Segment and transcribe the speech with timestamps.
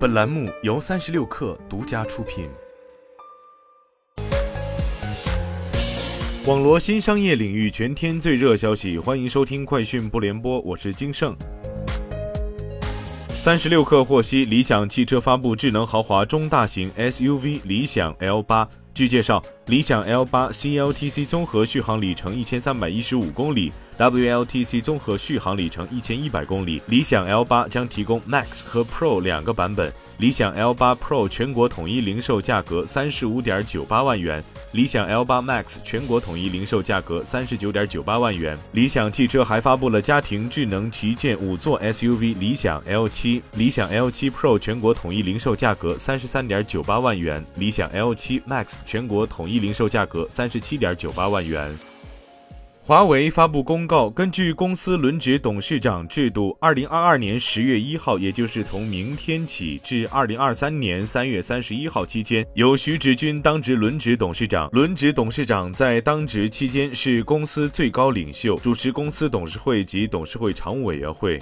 [0.00, 2.48] 本栏目由三十六氪独家出品。
[6.46, 11.36] 网罗新商业领域全天最热消息，欢迎收听快讯不联播，我是金盛。
[13.36, 18.66] 三十六氪获悉，理想汽车发布智能豪华中大型 SUV 理想 L 八。
[18.94, 23.70] 据介绍，理想 L 八 CLTC 综合续航里程一千三百一十五公里。
[24.00, 29.92] WLTC 综合续航里程一千一百公里，理想 L 八将提供 Max 和 Pro 两个版本。
[30.16, 34.42] 理想 L 八 Pro 全国统一零售价格三十五点九八万元，
[34.72, 38.58] 理想 L 八 Max 全国统一零售价格三十九点九八万元。
[38.72, 51.78] 理想汽车还发布了家庭智能旗舰五座 SUV 理想 L 七，理想 L 七 Pro 全国统一零售价格三十三点九八万元，理想 L 七 Max 全国统一零售价格三十七点九八万元。
[52.90, 64.68] 华为发布公告，根据公司轮值董事长制度，二零二二年十月一号，也就是从明天起至二零二三年三月三十一号期间，由徐直军当值轮值董事长。
[64.72, 71.38] 轮值董事长在当值期间是公司最高领袖，主持公司董事会及董事会常务委员会。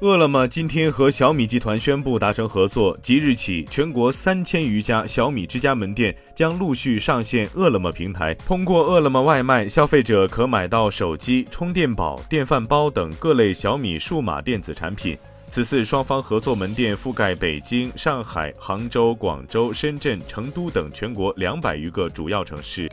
[0.00, 8.34] 饿了么今天和小米集团宣布达成合作，即日起，全国三千余家小米之家门店将陆续上线饿了么平台。
[8.34, 15.16] 通过饿了么外卖，消费者可买到手机、充电宝、电饭煲等各类小米数码电子产品。
[15.46, 22.88] 此次双方合作门店覆盖北京、上海、杭州、广州、深圳、成都等全国两百余个主要城市。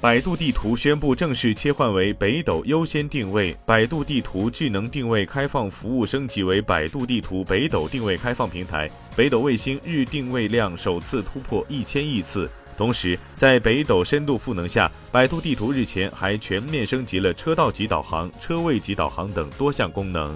[0.00, 8.90] 百度地图宣布正式切换为北斗优先定位，百度地图智能定位开放服务升级为百度地图北斗定位开放平台。
[9.14, 12.48] 北斗卫星日定位量首次突破一千亿次。
[12.78, 20.34] 同时，在北斗深度赋能下，百度地图日前还全面升级了车道级导航、车位级导航等多项功能。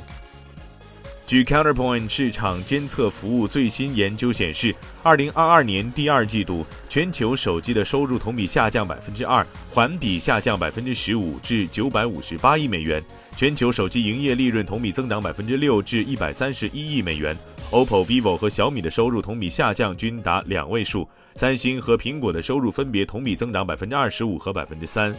[1.27, 13.01] 据 Counterpoint 市场监测服务最新研究显示，二零二二年第二季度全球手机的收入同比下降百分之二，环比下降百分之十五，至九百五十八亿美元；
[13.35, 17.35] 全球手机营业利润同比增长百分之六，至一百三十一亿美元。
[17.71, 25.15] OPPO、vivo 和小米的收入同比下降均达两位数，三星和苹果的收入分别同比增长百分之二十五和百分之三。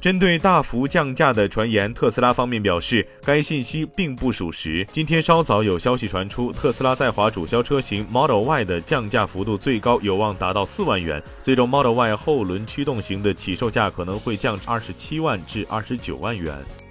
[0.00, 4.86] 针对大幅降价的传言，特斯拉方面表示该信息并不属实。
[4.92, 16.56] 今天稍早有消息传出，特斯拉在华主销车型 Model Y 的降价幅度最高有望达到四万元，最终 Model Y 后轮驱动型的起售价可能会降至二十七万至二十九万元。《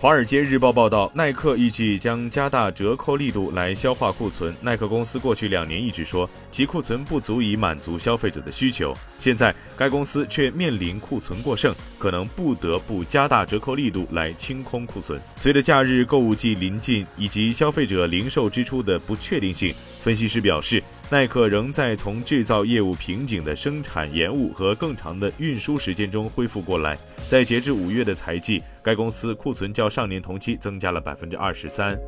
[0.00, 4.54] 华尔街日报》报道，耐克预计将加大折扣力度来消化库存。
[4.60, 15.20] 耐克公司过去两年一直说其库存不足以满足消费者的需求，现在该公司却面临库存过剩，可能不得不加大折扣力度来清空库存。
[15.34, 20.80] 随着假日购物季临近以及消费者零售支出的不确定性，分析师表示。
[21.10, 26.98] 耐克仍在从制造业务瓶颈的生产延误和更长的运输时间中恢复过来。
[27.26, 31.98] 在截至五月的财季，该公司库存较上年同期增加了百分之二十三。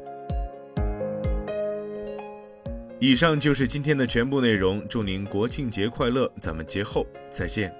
[2.99, 7.75] 以上就是今天的全部内容，祝您国庆节快乐，咱们节后再见。